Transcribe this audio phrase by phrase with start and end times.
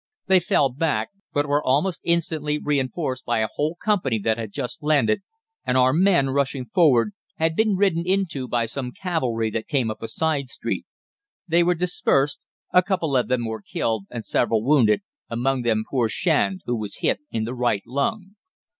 [0.25, 4.81] They fell back, but were almost instantly reinforced by a whole company that had just
[4.81, 5.21] landed,
[5.63, 10.01] and our men, rushing forward, had been ridden into by some cavalry that came up
[10.01, 10.87] a side street.
[11.47, 16.09] They were dispersed, a couple of them were killed, and several wounded, among them poor
[16.09, 18.37] Shand, who was hit in the right lung.